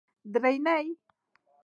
درېنۍ 0.33 0.87